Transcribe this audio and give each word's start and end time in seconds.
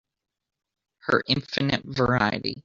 Her 1.01 1.21
infinite 1.27 1.83
variety 1.85 2.55